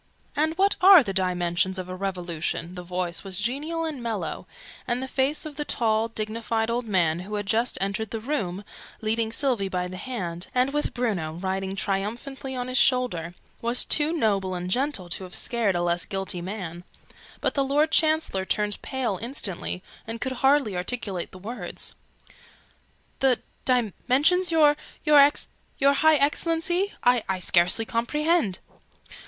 [0.35, 4.47] "And what are the dimensions of a Revolution?" The voice was genial and mellow,
[4.87, 8.63] and the face of the tall dignified old man, who had just entered the room,
[9.01, 14.11] leading Sylvie by the hand, and with Bruno riding triumphantly on his shoulder, was too
[14.11, 16.83] noble and gentle to have scared a less guilty man:
[17.39, 21.93] but the Lord Chancellor turned pale instantly, and could hardly articulate the words
[23.19, 26.91] "The dimensions your your High Excellency?
[27.03, 28.57] I I scarcely comprehend!"